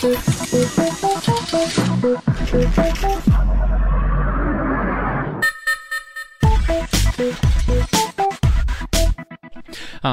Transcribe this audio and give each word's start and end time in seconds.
A 0.00 0.06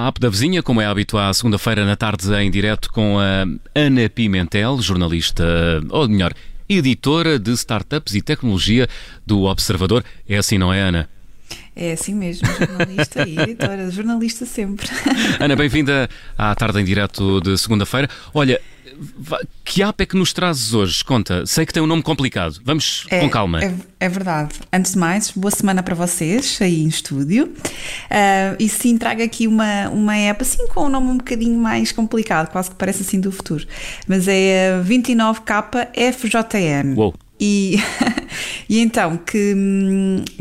app 0.07 0.19
da 0.19 0.27
vizinha, 0.27 0.63
como 0.63 0.81
é 0.81 0.87
hábito 0.87 1.19
à 1.19 1.31
segunda-feira 1.31 1.85
na 1.85 1.95
tarde 1.95 2.33
em 2.33 2.49
direto 2.49 2.91
com 2.91 3.19
a 3.19 3.45
Ana 3.75 4.09
Pimentel, 4.09 4.81
jornalista, 4.81 5.43
ou 5.91 6.09
melhor, 6.09 6.33
editora 6.67 7.37
de 7.37 7.51
startups 7.51 8.15
e 8.15 8.23
tecnologia 8.23 8.89
do 9.23 9.43
Observador. 9.43 10.03
É 10.27 10.37
assim, 10.37 10.57
não 10.57 10.73
é, 10.73 10.81
Ana? 10.81 11.07
É 11.75 11.91
assim 11.91 12.15
mesmo, 12.15 12.47
jornalista 12.47 13.27
e 13.27 13.37
editora, 13.37 13.91
jornalista 13.91 14.47
sempre. 14.47 14.87
Ana, 15.39 15.55
bem-vinda 15.55 16.09
à 16.35 16.55
tarde 16.55 16.81
em 16.81 16.85
direto 16.85 17.39
de 17.39 17.55
segunda-feira. 17.55 18.09
Olha, 18.33 18.59
que 19.63 19.81
app 19.81 20.03
é 20.03 20.05
que 20.05 20.15
nos 20.15 20.33
trazes 20.33 20.73
hoje? 20.73 21.03
Conta, 21.03 21.45
sei 21.45 21.65
que 21.65 21.73
tem 21.73 21.81
um 21.81 21.87
nome 21.87 22.03
complicado. 22.03 22.59
Vamos 22.63 23.05
é, 23.09 23.19
com 23.19 23.29
calma. 23.29 23.63
É, 23.63 23.73
é, 23.99 24.09
verdade. 24.09 24.55
Antes 24.71 24.93
de 24.93 24.99
mais, 24.99 25.31
boa 25.31 25.51
semana 25.51 25.83
para 25.83 25.95
vocês 25.95 26.57
aí 26.61 26.81
em 26.81 26.87
estúdio. 26.87 27.45
Uh, 27.45 28.55
e 28.59 28.69
sim, 28.69 28.97
trago 28.97 29.23
aqui 29.23 29.47
uma, 29.47 29.89
uma 29.89 30.15
app 30.15 30.41
assim 30.41 30.67
com 30.67 30.85
um 30.85 30.89
nome 30.89 31.07
um 31.07 31.17
bocadinho 31.17 31.59
mais 31.59 31.91
complicado, 31.91 32.49
quase 32.51 32.69
que 32.69 32.75
parece 32.75 33.01
assim 33.01 33.19
do 33.19 33.31
futuro. 33.31 33.65
Mas 34.07 34.27
é 34.27 34.79
29KFJN. 34.83 36.95
Uou. 36.95 37.13
E, 37.39 37.77
e 38.69 38.79
então, 38.79 39.17
que, 39.17 39.55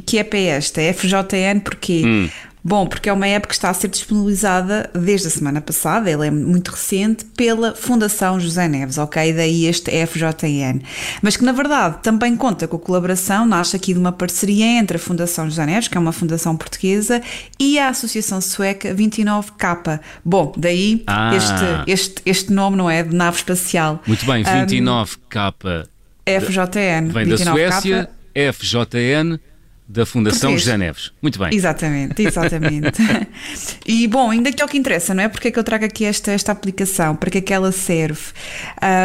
que 0.06 0.18
app 0.18 0.36
é 0.36 0.46
esta? 0.46 0.80
FJN 0.80 1.60
porque 1.60 2.02
hum. 2.04 2.28
Bom, 2.66 2.86
porque 2.86 3.10
é 3.10 3.12
uma 3.12 3.26
app 3.26 3.46
que 3.46 3.52
está 3.52 3.68
a 3.68 3.74
ser 3.74 3.88
disponibilizada 3.88 4.88
desde 4.94 5.26
a 5.26 5.30
semana 5.30 5.60
passada, 5.60 6.08
ela 6.08 6.24
é 6.24 6.30
muito 6.30 6.70
recente, 6.70 7.22
pela 7.36 7.74
Fundação 7.74 8.40
José 8.40 8.66
Neves, 8.66 8.96
ok? 8.96 9.34
Daí 9.34 9.66
este 9.66 9.90
FJN. 10.06 10.80
Mas 11.20 11.36
que 11.36 11.44
na 11.44 11.52
verdade 11.52 11.98
também 12.02 12.34
conta 12.34 12.66
com 12.66 12.76
a 12.76 12.80
colaboração, 12.80 13.44
nasce 13.44 13.76
aqui 13.76 13.92
de 13.92 13.98
uma 14.00 14.12
parceria 14.12 14.64
entre 14.78 14.96
a 14.96 15.00
Fundação 15.00 15.44
José 15.44 15.66
Neves, 15.66 15.88
que 15.88 15.98
é 15.98 16.00
uma 16.00 16.10
fundação 16.10 16.56
portuguesa, 16.56 17.20
e 17.60 17.78
a 17.78 17.90
Associação 17.90 18.40
Sueca 18.40 18.94
29K. 18.94 20.00
Bom, 20.24 20.54
daí 20.56 21.04
ah. 21.06 21.36
este, 21.36 21.90
este, 21.90 22.22
este 22.24 22.50
nome, 22.50 22.78
não 22.78 22.88
é? 22.88 23.02
De 23.02 23.14
nave 23.14 23.36
espacial. 23.36 24.02
Muito 24.06 24.24
bem, 24.24 24.42
29K. 24.42 25.84
Um, 26.26 26.40
FJN. 26.40 27.12
Vem 27.12 27.26
29K. 27.26 27.28
da 27.28 27.52
Suécia, 27.52 28.10
FJN 28.34 29.38
da 29.86 30.06
Fundação 30.06 30.50
Português. 30.50 30.62
José 30.62 30.78
Neves. 30.78 31.12
Muito 31.20 31.38
bem. 31.38 31.50
Exatamente, 31.52 32.22
exatamente. 32.22 33.02
e 33.84 34.08
bom, 34.08 34.30
ainda 34.30 34.50
que 34.50 34.62
é 34.62 34.64
o 34.64 34.68
que 34.68 34.78
interessa, 34.78 35.12
não 35.12 35.22
é? 35.22 35.28
Porque 35.28 35.48
é 35.48 35.50
que 35.50 35.58
eu 35.58 35.64
trago 35.64 35.84
aqui 35.84 36.06
esta, 36.06 36.32
esta 36.32 36.52
aplicação? 36.52 37.14
Para 37.14 37.30
que 37.30 37.38
é 37.38 37.40
que 37.42 37.52
ela 37.52 37.70
serve? 37.70 38.22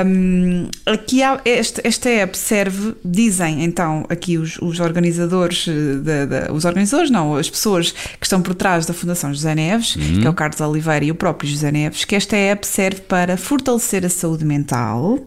Um, 0.05 0.69
aqui 0.85 1.21
há, 1.21 1.41
esta, 1.43 1.81
esta 1.83 2.09
app 2.09 2.37
serve, 2.37 2.95
dizem 3.03 3.63
então 3.65 4.05
aqui 4.09 4.37
os, 4.37 4.57
os 4.61 4.79
organizadores, 4.79 5.65
de, 5.65 6.01
de, 6.01 6.51
os 6.51 6.63
organizadores 6.63 7.11
não, 7.11 7.35
as 7.35 7.49
pessoas 7.49 7.91
que 7.91 8.25
estão 8.25 8.41
por 8.41 8.55
trás 8.55 8.85
da 8.85 8.93
Fundação 8.93 9.33
José 9.33 9.53
Neves, 9.53 9.97
uhum. 9.97 10.21
que 10.21 10.27
é 10.27 10.29
o 10.29 10.33
Carlos 10.33 10.61
Oliveira 10.61 11.03
e 11.03 11.11
o 11.11 11.15
próprio 11.15 11.49
José 11.49 11.71
Neves, 11.71 12.05
que 12.05 12.15
esta 12.15 12.37
app 12.37 12.65
serve 12.65 13.01
para 13.01 13.35
fortalecer 13.35 14.05
a 14.05 14.09
saúde 14.09 14.45
mental, 14.45 15.19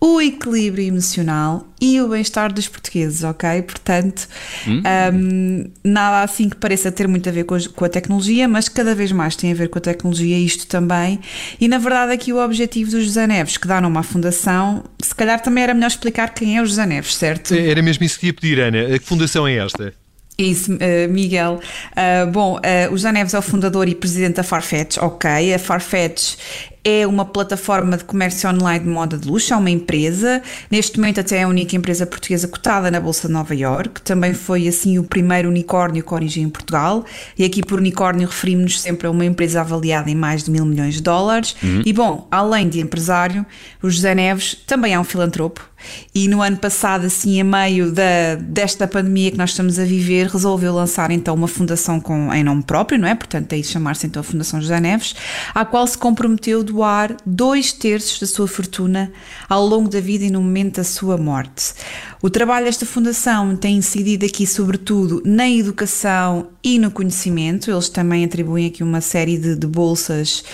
o 0.00 0.18
equilíbrio 0.18 0.86
emocional 0.86 1.68
e 1.78 2.00
o 2.00 2.08
bem-estar 2.08 2.50
dos 2.50 2.66
portugueses, 2.66 3.22
ok? 3.22 3.60
Portanto, 3.62 4.26
hum. 4.66 4.82
um, 5.12 5.70
nada 5.84 6.22
assim 6.22 6.48
que 6.48 6.56
pareça 6.56 6.90
ter 6.90 7.06
muito 7.06 7.28
a 7.28 7.32
ver 7.32 7.44
com 7.44 7.54
a, 7.54 7.60
com 7.74 7.84
a, 7.84 7.88
tecnologia, 7.88 8.48
mas 8.48 8.66
cada 8.68 8.94
vez 8.94 9.12
mais 9.12 9.36
tem 9.36 9.52
a 9.52 9.54
ver 9.54 9.68
com 9.68 9.78
a 9.78 9.82
tecnologia, 9.82 10.38
isto 10.38 10.66
também. 10.66 11.20
E 11.60 11.68
na 11.68 11.76
verdade, 11.76 12.12
aqui 12.12 12.32
o 12.32 12.42
objetivo 12.42 12.90
dos 12.92 13.04
José 13.04 13.26
Neves, 13.26 13.58
que 13.58 13.68
dá 13.68 13.78
numa 13.78 14.02
fundação, 14.02 14.84
se 15.02 15.14
calhar 15.14 15.40
também 15.42 15.64
era 15.64 15.74
melhor 15.74 15.88
explicar 15.88 16.32
quem 16.32 16.56
é 16.56 16.62
o 16.62 16.66
José 16.66 16.86
Neves, 16.86 17.14
certo? 17.14 17.54
Era 17.54 17.82
mesmo 17.82 18.02
isso 18.02 18.18
que 18.18 18.26
ia 18.26 18.32
pedir, 18.32 18.58
Ana. 18.58 18.94
A 18.94 18.98
que 18.98 19.04
fundação 19.04 19.46
é 19.46 19.56
esta? 19.56 19.92
Isso, 20.40 20.72
uh, 20.72 21.10
Miguel. 21.10 21.60
Uh, 21.92 22.30
bom, 22.30 22.56
uh, 22.56 22.92
o 22.92 22.96
José 22.96 23.12
Neves 23.12 23.34
é 23.34 23.38
o 23.38 23.42
fundador 23.42 23.86
e 23.88 23.94
presidente 23.94 24.36
da 24.36 24.42
Farfetch, 24.42 24.96
ok. 24.96 25.52
A 25.52 25.58
Farfetch 25.58 26.36
é 26.84 27.06
uma 27.06 27.24
plataforma 27.24 27.96
de 27.96 28.04
comércio 28.04 28.48
online 28.48 28.84
de 28.84 28.90
moda 28.90 29.18
de 29.18 29.28
luxo, 29.28 29.52
é 29.52 29.56
uma 29.56 29.70
empresa, 29.70 30.42
neste 30.70 30.98
momento 30.98 31.20
até 31.20 31.38
é 31.38 31.42
a 31.42 31.48
única 31.48 31.76
empresa 31.76 32.06
portuguesa 32.06 32.48
cotada 32.48 32.90
na 32.90 33.00
Bolsa 33.00 33.28
de 33.28 33.34
Nova 33.34 33.54
York, 33.54 34.00
também 34.02 34.32
foi 34.32 34.66
assim 34.66 34.98
o 34.98 35.04
primeiro 35.04 35.48
unicórnio 35.48 36.02
com 36.02 36.14
origem 36.14 36.44
em 36.44 36.48
Portugal, 36.48 37.04
e 37.38 37.44
aqui 37.44 37.62
por 37.62 37.78
unicórnio 37.78 38.26
referimos-nos 38.26 38.80
sempre 38.80 39.06
a 39.06 39.10
uma 39.10 39.24
empresa 39.24 39.60
avaliada 39.60 40.10
em 40.10 40.14
mais 40.14 40.44
de 40.44 40.50
mil 40.50 40.64
milhões 40.64 40.94
de 40.94 41.02
dólares, 41.02 41.54
uhum. 41.62 41.82
e 41.84 41.92
bom, 41.92 42.26
além 42.30 42.68
de 42.68 42.80
empresário, 42.80 43.44
o 43.82 43.90
José 43.90 44.14
Neves 44.14 44.54
também 44.66 44.94
é 44.94 45.00
um 45.00 45.04
filantropo, 45.04 45.70
e 46.14 46.28
no 46.28 46.42
ano 46.42 46.56
passado, 46.56 47.06
assim, 47.06 47.40
a 47.40 47.44
meio 47.44 47.90
da, 47.92 48.34
desta 48.38 48.86
pandemia 48.86 49.30
que 49.30 49.38
nós 49.38 49.50
estamos 49.50 49.78
a 49.78 49.84
viver, 49.84 50.26
resolveu 50.26 50.74
lançar 50.74 51.10
então 51.10 51.34
uma 51.34 51.48
fundação 51.48 52.00
com, 52.00 52.32
em 52.32 52.44
nome 52.44 52.62
próprio, 52.62 52.98
não 52.98 53.08
é? 53.08 53.14
Portanto, 53.14 53.48
daí 53.50 53.64
chamar-se 53.64 54.06
então 54.06 54.20
a 54.20 54.22
Fundação 54.22 54.60
José 54.60 54.80
Neves, 54.80 55.14
à 55.54 55.64
qual 55.64 55.86
se 55.86 55.96
comprometeu 55.96 56.62
doar 56.70 57.16
dois 57.26 57.72
terços 57.72 58.18
da 58.18 58.26
sua 58.26 58.46
fortuna 58.46 59.12
ao 59.48 59.66
longo 59.66 59.88
da 59.88 60.00
vida 60.00 60.24
e 60.24 60.30
no 60.30 60.40
momento 60.40 60.76
da 60.76 60.84
sua 60.84 61.16
morte. 61.18 61.74
O 62.22 62.28
trabalho 62.28 62.66
desta 62.66 62.84
fundação 62.84 63.56
tem 63.56 63.76
incidido 63.76 64.26
aqui, 64.26 64.46
sobretudo, 64.46 65.22
na 65.24 65.48
educação 65.48 66.48
e 66.62 66.78
no 66.78 66.90
conhecimento. 66.90 67.70
Eles 67.70 67.88
também 67.88 68.24
atribuem 68.24 68.66
aqui 68.66 68.82
uma 68.82 69.00
série 69.00 69.38
de, 69.38 69.56
de 69.56 69.66
bolsas 69.66 70.44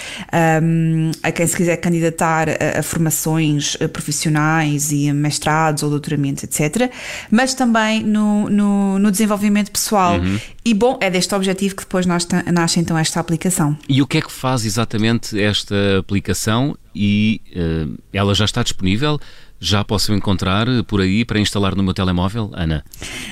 um, 0.62 1.10
a 1.22 1.32
quem 1.32 1.46
se 1.46 1.56
quiser 1.56 1.76
candidatar 1.78 2.48
a, 2.48 2.78
a 2.78 2.82
formações 2.82 3.76
eh, 3.80 3.88
profissionais 3.88 4.92
e 4.92 5.08
a 5.08 5.14
mestrados 5.14 5.82
ou 5.82 5.90
doutoramentos, 5.90 6.44
etc. 6.44 6.90
Mas 7.30 7.52
também 7.52 8.04
no, 8.04 8.48
no, 8.48 8.98
no 9.00 9.10
desenvolvimento 9.10 9.72
pessoal. 9.72 10.20
Uhum. 10.20 10.38
E 10.66 10.74
bom, 10.74 10.98
é 11.00 11.08
deste 11.08 11.32
objetivo 11.32 11.76
que 11.76 11.84
depois 11.84 12.06
nasce 12.06 12.80
então 12.80 12.98
esta 12.98 13.20
aplicação. 13.20 13.78
E 13.88 14.02
o 14.02 14.06
que 14.06 14.18
é 14.18 14.20
que 14.20 14.32
faz 14.32 14.64
exatamente 14.64 15.40
esta 15.40 15.76
aplicação? 16.00 16.76
E 16.92 17.40
uh, 17.54 17.96
ela 18.12 18.34
já 18.34 18.44
está 18.44 18.64
disponível? 18.64 19.20
já 19.58 19.82
posso 19.82 20.12
encontrar 20.12 20.66
por 20.86 21.00
aí 21.00 21.24
para 21.24 21.38
instalar 21.38 21.74
no 21.74 21.82
meu 21.82 21.94
telemóvel, 21.94 22.50
Ana? 22.52 22.84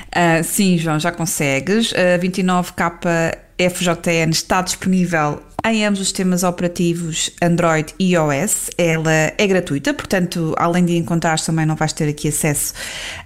Uh, 0.07 0.43
sim, 0.43 0.75
João, 0.75 0.99
já 0.99 1.11
consegues. 1.11 1.93
A 1.93 2.17
29K 2.17 3.37
FJN 3.69 4.31
está 4.31 4.61
disponível 4.61 5.43
em 5.71 5.85
ambos 5.85 5.99
os 5.99 6.07
sistemas 6.07 6.43
operativos 6.43 7.31
Android 7.41 7.93
e 7.97 8.13
iOS. 8.13 8.69
Ela 8.77 9.33
é 9.37 9.47
gratuita, 9.47 9.93
portanto, 9.93 10.53
além 10.57 10.85
de 10.85 10.95
encontrar 10.95 11.39
também 11.39 11.65
não 11.65 11.75
vais 11.75 11.91
ter 11.91 12.07
aqui 12.07 12.27
acesso 12.27 12.73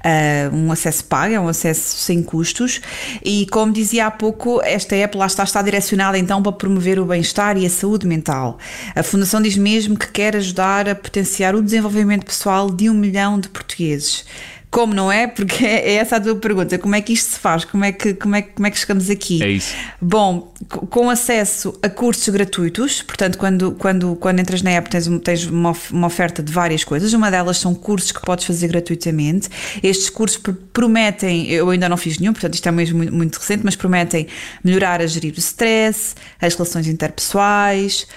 a 0.04 0.50
uh, 0.50 0.56
um 0.56 0.72
acesso 0.72 1.04
pago, 1.06 1.34
é 1.34 1.40
um 1.40 1.48
acesso 1.48 1.98
sem 1.98 2.24
custos. 2.24 2.82
E 3.24 3.46
como 3.48 3.74
dizia 3.74 4.08
há 4.08 4.12
pouco, 4.12 4.62
esta 4.64 4.96
app 4.96 5.18
lá 5.18 5.26
está, 5.26 5.44
está 5.44 5.62
direcionada 5.62 6.18
então 6.18 6.42
para 6.42 6.52
promover 6.52 7.00
o 7.00 7.06
bem-estar 7.06 7.58
e 7.58 7.66
a 7.66 7.70
saúde 7.70 8.08
mental. 8.08 8.58
A 8.96 9.04
Fundação 9.04 9.42
diz 9.42 9.58
mesmo 9.58 9.98
que 9.98 10.10
quer 10.10 10.36
ajudar 10.36 10.88
a 10.88 10.96
potenciar 10.96 11.56
o 11.56 11.62
desenvolvimento 11.62 12.26
pessoal 12.26 12.70
de 12.70 12.90
um 12.90 12.94
milhão 12.94 13.40
de 13.40 13.50
portugueses. 13.50 14.26
Como 14.72 14.94
não 14.94 15.12
é? 15.12 15.26
Porque 15.26 15.66
é 15.66 15.96
essa 15.96 16.18
a 16.18 16.22
tua 16.22 16.36
pergunta. 16.36 16.78
Como 16.78 16.94
é 16.94 17.02
que 17.02 17.14
isto 17.14 17.32
se 17.32 17.40
faz? 17.40 17.66
Como 17.66 17.84
é 17.84 17.92
que, 17.92 18.14
como 18.14 18.36
é, 18.36 18.44
como 18.44 18.68
é 18.68 18.72
que 18.72 18.78
chegamos 18.78 19.10
aqui? 19.10 19.42
É 19.42 19.50
isso. 19.50 19.74
Bom, 20.00 20.54
com 20.68 21.10
acesso 21.10 21.78
a 21.82 21.90
cursos 21.90 22.30
gratuitos, 22.30 23.02
portanto, 23.02 23.38
quando, 23.38 23.72
quando, 23.72 24.16
quando 24.18 24.40
entras 24.40 24.62
na 24.62 24.72
app 24.72 24.90
tens, 24.90 25.08
tens 25.24 25.46
uma, 25.46 25.76
uma 25.92 26.08
oferta 26.08 26.44
de 26.44 26.52
várias 26.52 26.84
coisas. 26.84 27.14
Uma 27.14 27.32
delas 27.32 27.58
são 27.58 27.74
cursos 27.74 28.12
que 28.12 28.22
podes 28.22 28.46
fazer 28.46 28.68
gratuitamente. 28.68 29.50
Estes 29.82 30.10
cursos 30.10 30.40
prometem, 30.72 31.50
eu 31.50 31.70
ainda 31.70 31.90
não 31.90 31.98
fiz 31.98 32.20
nenhum, 32.20 32.34
portanto, 32.34 32.54
isto 32.54 32.70
é 32.70 32.72
mesmo 32.72 32.98
muito, 32.98 33.14
muito 33.14 33.38
recente, 33.38 33.62
mas 33.64 33.76
prometem 33.76 34.28
melhorar 34.64 35.02
a 35.02 35.08
gerir 35.08 35.34
o 35.36 35.40
stress, 35.40 36.14
as 36.40 36.54
relações 36.54 36.88
interpessoais 36.88 38.08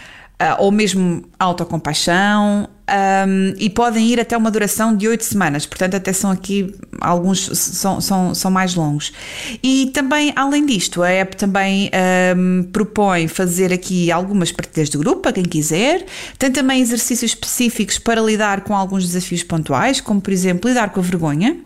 ou 0.59 0.71
mesmo 0.71 1.25
autocompaixão, 1.39 2.69
um, 2.93 3.55
e 3.59 3.71
podem 3.71 4.07
ir 4.09 4.21
até 4.21 4.37
uma 4.37 4.51
duração 4.51 4.95
de 4.95 5.09
8 5.09 5.25
semanas, 5.25 5.65
portanto, 5.65 5.95
até 5.95 6.13
são 6.13 6.31
aqui 6.31 6.75
alguns 7.01 7.47
são, 7.59 8.01
são, 8.01 8.35
são 8.35 8.51
mais 8.51 8.75
longos. 8.75 9.13
E 9.63 9.87
também, 9.95 10.33
além 10.37 10.67
disto, 10.67 11.03
a 11.03 11.09
app 11.09 11.37
também 11.37 11.91
um, 12.37 12.65
propõe 12.65 13.29
fazer 13.29 13.73
aqui 13.73 14.11
algumas 14.11 14.53
partidas 14.53 14.91
de 14.91 14.99
grupo 14.99 15.23
para 15.23 15.33
quem 15.33 15.45
quiser, 15.45 16.05
tem 16.39 16.51
também 16.51 16.81
exercícios 16.81 17.33
específicos 17.33 17.99
para 17.99 18.21
lidar 18.21 18.63
com 18.63 18.77
alguns 18.77 19.07
desafios 19.07 19.43
pontuais, 19.43 20.01
como 20.01 20.21
por 20.21 20.33
exemplo 20.33 20.69
lidar 20.69 20.91
com 20.91 21.01
a 21.01 21.03
vergonha. 21.03 21.57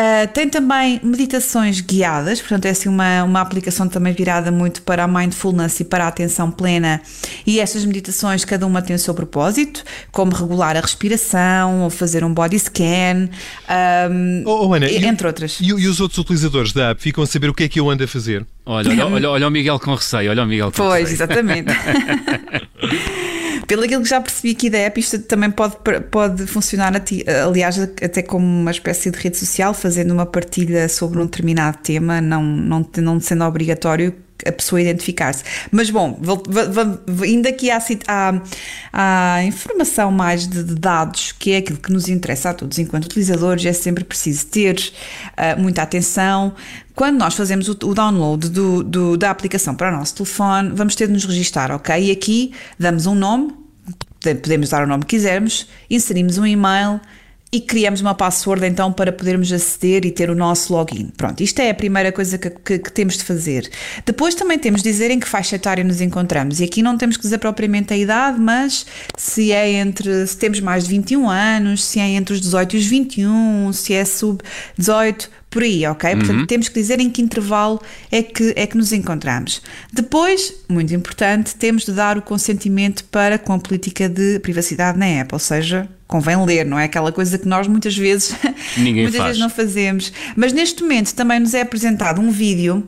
Uh, 0.00 0.26
tem 0.32 0.48
também 0.48 0.98
meditações 1.02 1.82
guiadas, 1.82 2.40
portanto, 2.40 2.64
é 2.64 2.70
assim 2.70 2.88
uma, 2.88 3.22
uma 3.22 3.38
aplicação 3.42 3.86
também 3.86 4.14
virada 4.14 4.50
muito 4.50 4.80
para 4.80 5.04
a 5.04 5.06
mindfulness 5.06 5.78
e 5.80 5.84
para 5.84 6.06
a 6.06 6.08
atenção 6.08 6.50
plena. 6.50 7.02
E 7.46 7.60
estas 7.60 7.84
meditações, 7.84 8.42
cada 8.42 8.66
uma 8.66 8.80
tem 8.80 8.96
o 8.96 8.98
seu 8.98 9.12
propósito, 9.12 9.84
como 10.10 10.32
regular 10.32 10.74
a 10.74 10.80
respiração 10.80 11.82
ou 11.82 11.90
fazer 11.90 12.24
um 12.24 12.32
body 12.32 12.58
scan, 12.58 13.28
um, 14.10 14.42
oh, 14.46 14.68
oh, 14.68 14.74
Ana, 14.74 14.90
entre 14.90 15.26
e, 15.26 15.28
outras. 15.28 15.58
E, 15.60 15.66
e, 15.66 15.86
os 15.86 16.00
outros 16.00 16.16
utilizadores 16.18 16.72
da 16.72 16.92
app 16.92 17.02
ficam 17.02 17.22
a 17.22 17.26
saber 17.26 17.50
o 17.50 17.54
que 17.54 17.64
é 17.64 17.68
que 17.68 17.78
eu 17.78 17.90
ando 17.90 18.02
a 18.02 18.08
fazer? 18.08 18.46
Olha, 18.64 18.90
olha, 18.90 19.06
olha, 19.06 19.30
olha 19.30 19.48
o 19.48 19.50
Miguel 19.50 19.78
com 19.78 19.94
receio, 19.94 20.30
olha 20.30 20.42
o 20.42 20.46
Miguel 20.46 20.72
com 20.72 20.78
pois, 20.78 21.10
receio. 21.10 21.16
exatamente. 21.16 21.68
Pelo 23.70 23.84
aquilo 23.84 24.02
que 24.02 24.08
já 24.08 24.20
percebi 24.20 24.50
aqui 24.50 24.68
da 24.68 24.78
app, 24.78 24.98
isto 24.98 25.16
também 25.20 25.48
pode, 25.48 25.76
pode 26.10 26.44
funcionar, 26.48 26.92
aliás, 27.46 27.78
até 27.78 28.20
como 28.20 28.44
uma 28.44 28.72
espécie 28.72 29.12
de 29.12 29.16
rede 29.16 29.36
social, 29.36 29.72
fazendo 29.72 30.10
uma 30.10 30.26
partilha 30.26 30.88
sobre 30.88 31.20
um 31.20 31.24
determinado 31.24 31.78
tema, 31.78 32.20
não, 32.20 32.42
não, 32.42 32.84
não 32.96 33.20
sendo 33.20 33.44
obrigatório 33.44 34.12
a 34.44 34.50
pessoa 34.50 34.80
identificar-se. 34.80 35.44
Mas 35.70 35.88
bom, 35.88 36.18
indo 37.24 37.46
aqui 37.46 37.70
à, 37.70 37.78
à, 38.08 38.42
à 38.92 39.44
informação 39.44 40.10
mais 40.10 40.48
de, 40.48 40.64
de, 40.64 40.74
dados, 40.74 41.30
que 41.30 41.52
é 41.52 41.58
aquilo 41.58 41.78
que 41.78 41.92
nos 41.92 42.08
interessa 42.08 42.50
a 42.50 42.54
todos 42.54 42.76
enquanto 42.80 43.04
utilizadores, 43.04 43.64
é 43.64 43.72
sempre 43.72 44.02
preciso 44.02 44.46
ter 44.46 44.80
uh, 45.36 45.60
muita 45.60 45.82
atenção. 45.82 46.54
Quando 46.96 47.18
nós 47.18 47.34
fazemos 47.34 47.68
o, 47.68 47.72
o 47.84 47.94
download 47.94 48.48
do, 48.48 48.82
do, 48.82 49.16
da 49.16 49.30
aplicação 49.30 49.76
para 49.76 49.94
o 49.94 49.96
nosso 49.96 50.16
telefone, 50.16 50.72
vamos 50.74 50.96
ter 50.96 51.06
de 51.06 51.12
nos 51.12 51.24
registar, 51.24 51.70
ok? 51.70 51.96
E 52.02 52.10
aqui 52.10 52.52
damos 52.76 53.06
um 53.06 53.14
nome, 53.14 53.59
podemos 54.20 54.70
dar 54.70 54.84
o 54.84 54.86
nome 54.86 55.04
que 55.04 55.16
quisermos, 55.16 55.66
inserimos 55.88 56.38
um 56.38 56.46
e-mail 56.46 57.00
e 57.52 57.60
criamos 57.60 58.00
uma 58.00 58.14
password 58.14 58.64
então 58.64 58.92
para 58.92 59.12
podermos 59.12 59.52
aceder 59.52 60.04
e 60.06 60.10
ter 60.10 60.30
o 60.30 60.34
nosso 60.36 60.72
login. 60.72 61.10
Pronto, 61.16 61.42
isto 61.42 61.58
é 61.60 61.70
a 61.70 61.74
primeira 61.74 62.12
coisa 62.12 62.38
que, 62.38 62.48
que, 62.50 62.78
que, 62.78 62.92
temos 62.92 63.16
de 63.16 63.24
fazer. 63.24 63.68
Depois 64.06 64.36
também 64.36 64.58
temos 64.58 64.82
de 64.82 64.90
dizer 64.90 65.10
em 65.10 65.18
que 65.18 65.28
faixa 65.28 65.56
etária 65.56 65.82
nos 65.82 66.00
encontramos. 66.00 66.60
E 66.60 66.64
aqui 66.64 66.80
não 66.80 66.96
temos 66.96 67.16
que 67.16 67.22
dizer 67.22 67.38
propriamente 67.38 67.92
a 67.92 67.96
idade, 67.96 68.38
mas 68.38 68.86
se 69.16 69.50
é 69.50 69.72
entre, 69.72 70.26
se 70.26 70.36
temos 70.36 70.60
mais 70.60 70.84
de 70.84 70.90
21 70.90 71.28
anos, 71.28 71.84
se 71.84 71.98
é 71.98 72.08
entre 72.10 72.34
os 72.34 72.40
18 72.40 72.76
e 72.76 72.78
os 72.78 72.86
21, 72.86 73.72
se 73.72 73.94
é 73.94 74.04
sub 74.04 74.40
18, 74.78 75.28
por 75.50 75.64
aí, 75.64 75.84
ok? 75.84 76.14
Portanto, 76.14 76.38
uhum. 76.38 76.46
temos 76.46 76.68
que 76.68 76.74
dizer 76.74 77.00
em 77.00 77.10
que 77.10 77.20
intervalo 77.20 77.82
é 78.12 78.22
que, 78.22 78.52
é 78.54 78.68
que 78.68 78.76
nos 78.76 78.92
encontramos. 78.92 79.60
Depois, 79.92 80.54
muito 80.68 80.94
importante, 80.94 81.56
temos 81.56 81.84
de 81.84 81.90
dar 81.90 82.16
o 82.16 82.22
consentimento 82.22 83.02
para 83.06 83.36
com 83.36 83.52
a 83.54 83.58
política 83.58 84.08
de 84.08 84.38
privacidade 84.38 84.96
na 84.96 85.06
app, 85.06 85.34
ou 85.34 85.40
seja, 85.40 85.88
convém 86.10 86.44
ler, 86.44 86.66
não 86.66 86.78
é 86.78 86.84
aquela 86.84 87.12
coisa 87.12 87.38
que 87.38 87.46
nós 87.46 87.68
muitas 87.68 87.96
vezes, 87.96 88.34
muitas 88.76 89.14
faz. 89.14 89.24
vezes 89.26 89.40
não 89.40 89.48
fazemos. 89.48 90.12
Mas 90.36 90.52
neste 90.52 90.82
momento 90.82 91.14
também 91.14 91.38
nos 91.38 91.54
é 91.54 91.62
apresentado 91.62 92.20
um 92.20 92.30
vídeo 92.30 92.86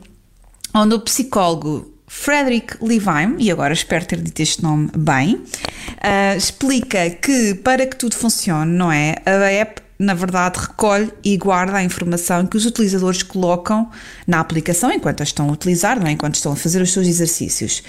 onde 0.75 0.93
o 0.93 0.99
psicólogo 0.99 1.91
Frederick 2.05 2.77
Levine, 2.79 3.35
e 3.39 3.49
agora 3.49 3.73
espero 3.73 4.05
ter 4.05 4.21
dito 4.21 4.39
este 4.39 4.61
nome 4.61 4.89
bem, 4.95 5.35
uh, 5.35 6.37
explica 6.37 7.09
que 7.09 7.55
para 7.55 7.87
que 7.87 7.95
tudo 7.95 8.15
funcione, 8.15 8.71
não 8.71 8.91
é? 8.91 9.15
A 9.25 9.51
app 9.51 9.81
na 10.03 10.13
verdade, 10.13 10.59
recolhe 10.59 11.11
e 11.23 11.37
guarda 11.37 11.77
a 11.77 11.83
informação 11.83 12.45
que 12.45 12.57
os 12.57 12.65
utilizadores 12.65 13.23
colocam 13.23 13.89
na 14.27 14.39
aplicação 14.39 14.91
enquanto 14.91 15.21
a 15.21 15.23
estão 15.23 15.49
a 15.49 15.51
utilizar, 15.53 15.99
não 15.99 16.07
é? 16.07 16.11
enquanto 16.11 16.35
estão 16.35 16.51
a 16.51 16.55
fazer 16.55 16.81
os 16.81 16.91
seus 16.91 17.07
exercícios. 17.07 17.81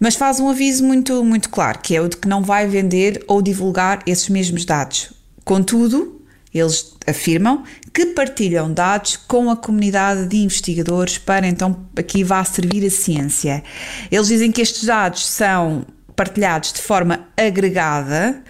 Mas 0.00 0.14
faz 0.14 0.40
um 0.40 0.48
aviso 0.48 0.82
muito, 0.82 1.22
muito 1.22 1.50
claro, 1.50 1.78
que 1.80 1.94
é 1.94 2.00
o 2.00 2.08
de 2.08 2.16
que 2.16 2.26
não 2.26 2.42
vai 2.42 2.66
vender 2.66 3.22
ou 3.28 3.42
divulgar 3.42 4.02
esses 4.06 4.28
mesmos 4.28 4.64
dados. 4.64 5.12
Contudo, 5.44 6.22
eles 6.52 6.94
afirmam 7.06 7.62
que 7.92 8.06
partilham 8.06 8.72
dados 8.72 9.16
com 9.16 9.50
a 9.50 9.56
comunidade 9.56 10.26
de 10.26 10.38
investigadores 10.38 11.18
para 11.18 11.46
então 11.46 11.86
aqui 11.96 12.24
vá 12.24 12.42
servir 12.44 12.84
a 12.86 12.90
ciência. 12.90 13.62
Eles 14.10 14.28
dizem 14.28 14.50
que 14.50 14.60
estes 14.60 14.84
dados 14.84 15.26
são 15.26 15.84
partilhados 16.16 16.72
de 16.72 16.80
forma 16.80 17.28
agregada 17.36 18.42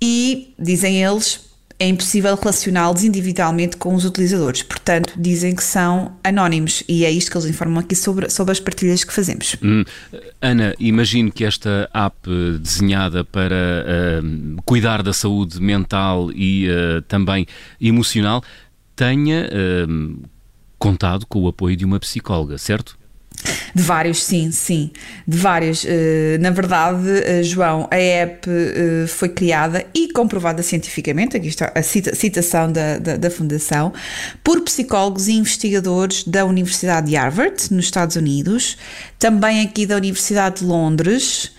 e, 0.00 0.54
dizem 0.58 1.02
eles, 1.02 1.51
é 1.82 1.88
impossível 1.88 2.36
relacioná-los 2.36 3.02
individualmente 3.02 3.76
com 3.76 3.92
os 3.94 4.04
utilizadores. 4.04 4.62
Portanto, 4.62 5.14
dizem 5.16 5.52
que 5.52 5.64
são 5.64 6.12
anónimos 6.22 6.84
e 6.88 7.04
é 7.04 7.10
isto 7.10 7.30
que 7.30 7.36
eles 7.36 7.48
informam 7.48 7.80
aqui 7.80 7.96
sobre, 7.96 8.30
sobre 8.30 8.52
as 8.52 8.60
partilhas 8.60 9.02
que 9.02 9.12
fazemos. 9.12 9.56
Hum. 9.60 9.84
Ana, 10.40 10.74
imagino 10.78 11.32
que 11.32 11.44
esta 11.44 11.90
app 11.92 12.28
desenhada 12.60 13.24
para 13.24 13.56
uh, 13.56 14.62
cuidar 14.64 15.02
da 15.02 15.12
saúde 15.12 15.60
mental 15.60 16.30
e 16.32 16.68
uh, 16.68 17.02
também 17.02 17.46
emocional 17.80 18.44
tenha 18.94 19.48
uh, 19.48 20.22
contado 20.78 21.26
com 21.26 21.40
o 21.40 21.48
apoio 21.48 21.76
de 21.76 21.84
uma 21.84 21.98
psicóloga, 21.98 22.58
certo? 22.58 22.96
De 23.74 23.82
vários, 23.82 24.22
sim, 24.22 24.50
sim. 24.50 24.90
De 25.26 25.36
vários. 25.36 25.84
Eh, 25.86 26.38
na 26.40 26.50
verdade, 26.50 27.08
eh, 27.24 27.42
João, 27.42 27.88
a 27.90 27.96
app 27.96 28.48
eh, 28.48 29.06
foi 29.06 29.28
criada 29.28 29.84
e 29.94 30.12
comprovada 30.12 30.62
cientificamente, 30.62 31.36
aqui 31.36 31.48
está 31.48 31.72
a 31.74 31.82
citação 31.82 32.70
da, 32.70 32.98
da, 32.98 33.16
da 33.16 33.30
Fundação, 33.30 33.92
por 34.44 34.60
psicólogos 34.60 35.28
e 35.28 35.32
investigadores 35.32 36.24
da 36.24 36.44
Universidade 36.44 37.08
de 37.08 37.16
Harvard, 37.16 37.72
nos 37.72 37.86
Estados 37.86 38.16
Unidos, 38.16 38.76
também 39.18 39.62
aqui 39.62 39.86
da 39.86 39.96
Universidade 39.96 40.60
de 40.60 40.64
Londres, 40.64 41.52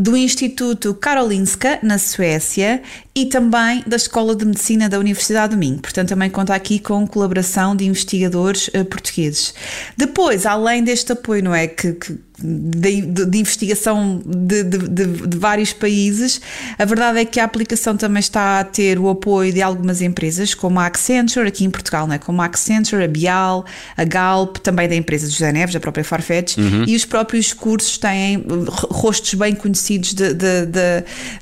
do 0.00 0.16
Instituto 0.16 0.94
Karolinska, 0.94 1.78
na 1.82 1.98
Suécia, 1.98 2.82
e 3.14 3.26
também 3.26 3.84
da 3.86 3.96
Escola 3.96 4.34
de 4.34 4.46
Medicina 4.46 4.88
da 4.88 4.98
Universidade 4.98 5.54
do 5.54 5.58
Minho. 5.58 5.78
Portanto, 5.78 6.08
também 6.08 6.30
conta 6.30 6.54
aqui 6.54 6.78
com 6.78 7.06
colaboração 7.06 7.76
de 7.76 7.84
investigadores 7.84 8.68
uh, 8.68 8.84
portugueses. 8.84 9.52
Depois, 9.96 10.46
além 10.46 10.82
deste 10.82 11.12
apoio, 11.12 11.44
não 11.44 11.54
é? 11.54 11.66
Que, 11.66 11.92
que 11.92 12.18
de, 12.42 13.02
de, 13.02 13.26
de 13.26 13.38
investigação 13.38 14.22
de, 14.24 14.64
de, 14.64 15.38
vários 15.38 15.72
países, 15.72 16.40
a 16.78 16.84
verdade 16.84 17.18
é 17.20 17.24
que 17.24 17.38
a 17.38 17.44
aplicação 17.44 17.96
também 17.96 18.20
está 18.20 18.60
a 18.60 18.64
ter 18.64 18.98
o 18.98 19.08
apoio 19.08 19.52
de 19.52 19.62
algumas 19.62 20.00
empresas, 20.00 20.54
como 20.54 20.80
a 20.80 20.86
Accenture, 20.86 21.46
aqui 21.46 21.64
em 21.64 21.70
Portugal, 21.70 22.06
não 22.06 22.14
é? 22.14 22.18
como 22.18 22.40
a 22.42 22.46
Accenture, 22.46 23.04
a 23.04 23.08
Bial, 23.08 23.64
a 23.96 24.04
Galp, 24.04 24.56
também 24.58 24.88
da 24.88 24.94
empresa 24.94 25.26
de 25.26 25.32
José 25.32 25.52
Neves, 25.52 25.76
a 25.76 25.80
própria 25.80 26.04
Farfetch, 26.04 26.56
uhum. 26.56 26.84
e 26.86 26.96
os 26.96 27.04
próprios 27.04 27.52
cursos 27.52 27.98
têm 27.98 28.44
rostos 28.90 29.34
bem 29.34 29.54
conhecidos 29.54 30.14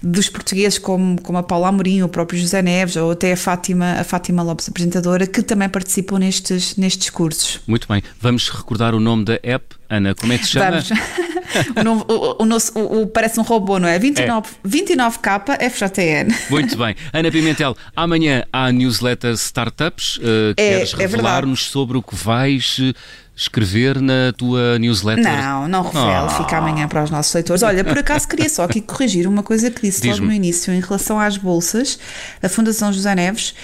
dos 0.02 0.28
portugueses, 0.28 0.78
como, 0.78 1.20
como 1.22 1.38
a 1.38 1.42
Paula 1.42 1.68
Amorim, 1.68 2.02
o 2.02 2.08
próprio 2.08 2.40
José 2.40 2.62
Neves, 2.62 2.96
ou 2.96 3.12
até 3.12 3.32
a 3.32 3.36
Fátima, 3.36 3.92
a 3.92 4.04
Fátima 4.04 4.42
Lopes, 4.42 4.68
apresentadora, 4.68 5.26
que 5.26 5.42
também 5.42 5.68
participam 5.68 6.18
nestes, 6.18 6.76
nestes 6.76 7.10
cursos. 7.10 7.60
Muito 7.66 7.86
bem. 7.88 8.02
Vamos 8.20 8.48
recordar 8.48 8.94
o 8.94 9.00
nome 9.00 9.24
da 9.24 9.38
app 9.42 9.77
Ana, 9.90 10.14
como 10.14 10.32
é 10.32 10.38
que 10.38 10.44
se 10.44 10.50
chama? 10.50 10.78
o, 11.76 11.82
novo, 11.82 12.06
o, 12.08 12.42
o, 12.42 12.46
nosso, 12.46 12.78
o, 12.78 13.06
parece 13.06 13.40
um 13.40 13.42
robô, 13.42 13.78
não 13.78 13.88
é? 13.88 13.98
29, 13.98 14.48
é. 14.64 14.68
29K 14.68 15.70
FJTN. 15.70 16.34
Muito 16.50 16.76
bem. 16.76 16.94
Ana 17.12 17.30
Pimentel, 17.30 17.76
amanhã 17.96 18.44
há 18.52 18.70
newsletter 18.70 19.32
Startups. 19.32 20.18
Uh, 20.18 20.52
é, 20.56 20.76
queres 20.76 20.94
é 20.94 20.96
revelar-nos 20.96 21.64
sobre 21.64 21.96
o 21.96 22.02
que 22.02 22.14
vais 22.14 22.80
escrever 23.34 24.00
na 24.00 24.32
tua 24.36 24.78
newsletter? 24.78 25.24
Não, 25.24 25.68
não 25.68 25.82
revelo, 25.82 26.26
oh. 26.26 26.30
fica 26.30 26.58
amanhã 26.58 26.88
para 26.88 27.04
os 27.04 27.10
nossos 27.10 27.32
leitores. 27.32 27.62
Olha, 27.62 27.84
por 27.84 27.96
acaso 27.96 28.28
queria 28.28 28.48
só 28.48 28.64
aqui 28.64 28.80
corrigir 28.80 29.26
uma 29.26 29.42
coisa 29.42 29.70
que 29.70 29.80
disse 29.80 30.06
logo 30.06 30.26
no 30.26 30.32
início 30.32 30.72
em 30.72 30.80
relação 30.80 31.18
às 31.18 31.36
bolsas 31.36 31.98
da 32.42 32.48
Fundação 32.48 32.92
José 32.92 33.14
Neves. 33.14 33.54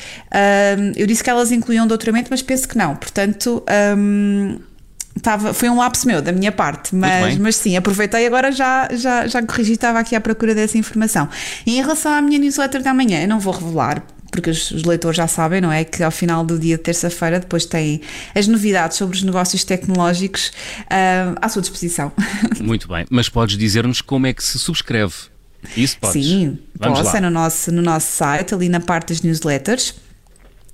Eu 0.97 1.07
disse 1.07 1.23
que 1.23 1.29
elas 1.29 1.51
incluíam 1.51 1.87
doutoramento, 1.87 2.29
mas 2.31 2.41
penso 2.41 2.69
que 2.69 2.79
não. 2.79 2.95
Portanto. 2.97 3.63
Um, 3.99 4.59
Tava, 5.23 5.55
foi 5.55 5.71
um 5.71 5.79
lapso 5.79 6.07
meu, 6.07 6.21
da 6.21 6.33
minha 6.33 6.51
parte, 6.51 6.95
mas, 6.95 7.39
mas 7.39 7.57
sim, 7.57 7.77
aproveitei 7.77 8.27
agora 8.27 8.51
já, 8.51 8.89
já, 8.93 9.27
já 9.27 9.43
corrigi, 9.43 9.73
estava 9.73 10.01
aqui 10.01 10.17
à 10.17 10.21
procura 10.21 10.55
dessa 10.55 10.77
informação. 10.77 11.29
E 11.65 11.79
em 11.79 11.81
relação 11.81 12.13
à 12.13 12.21
minha 12.21 12.39
newsletter 12.39 12.83
da 12.83 12.93
manhã, 12.93 13.23
eu 13.23 13.29
não 13.29 13.39
vou 13.39 13.55
revelar, 13.55 14.05
porque 14.31 14.51
os, 14.51 14.73
os 14.73 14.83
leitores 14.83 15.17
já 15.17 15.29
sabem, 15.29 15.61
não 15.61 15.71
é? 15.71 15.85
Que 15.85 16.03
ao 16.03 16.11
final 16.11 16.45
do 16.45 16.59
dia 16.59 16.77
de 16.77 16.83
terça-feira 16.83 17.39
depois 17.39 17.65
têm 17.65 18.01
as 18.35 18.49
novidades 18.49 18.97
sobre 18.99 19.17
os 19.17 19.23
negócios 19.23 19.63
tecnológicos 19.63 20.49
uh, 20.81 21.39
à 21.41 21.49
sua 21.49 21.63
disposição. 21.63 22.11
Muito 22.61 22.89
bem, 22.89 23.07
mas 23.09 23.29
podes 23.29 23.57
dizer-nos 23.57 24.03
como 24.03 24.27
é 24.27 24.33
que 24.33 24.43
se 24.43 24.59
subscreve? 24.59 25.15
Isso 25.77 25.97
podes. 25.99 26.25
Sim, 26.27 26.59
Vamos 26.79 26.99
posso, 26.99 27.13
lá. 27.13 27.19
é 27.19 27.21
no 27.21 27.31
nosso, 27.31 27.73
no 27.73 27.81
nosso 27.81 28.11
site, 28.11 28.53
ali 28.53 28.69
na 28.69 28.81
parte 28.81 29.09
das 29.11 29.23
newsletters. 29.23 29.95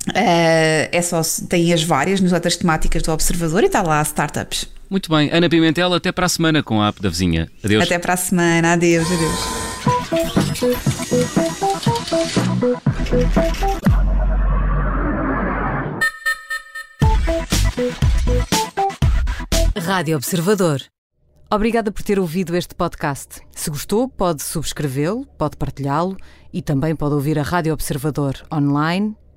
Uh, 0.09 0.89
é 0.91 1.03
só, 1.03 1.21
tem 1.49 1.73
as 1.73 1.83
várias 1.83 2.21
newsletters 2.21 2.57
temáticas 2.57 3.03
do 3.03 3.13
Observador 3.13 3.63
e 3.63 3.67
está 3.67 3.83
lá 3.83 4.01
startups. 4.03 4.67
Muito 4.89 5.11
bem, 5.11 5.31
Ana 5.31 5.49
Pimentel, 5.49 5.93
até 5.93 6.11
para 6.11 6.27
a 6.27 6.29
semana 6.29 6.63
com 6.63 6.81
a 6.81 6.89
app 6.89 7.01
da 7.01 7.09
vizinha. 7.09 7.49
Adeus. 7.63 7.85
Até 7.85 7.99
para 7.99 8.15
a 8.15 8.17
semana, 8.17 8.73
adeus, 8.73 9.07
adeus. 9.07 9.71
Rádio 19.77 20.17
Observador. 20.17 20.81
Obrigada 21.53 21.93
por 21.93 22.03
ter 22.03 22.19
ouvido 22.19 22.57
este 22.57 22.75
podcast. 22.75 23.41
Se 23.53 23.71
gostou, 23.71 24.09
pode 24.09 24.43
subscrevê-lo, 24.43 25.27
pode 25.39 25.57
partilhá-lo 25.57 26.17
e 26.53 26.63
também 26.63 26.97
pode 26.97 27.15
ouvir 27.15 27.39
a 27.39 27.43
Rádio 27.43 27.73
Observador 27.73 28.35
online 28.53 29.17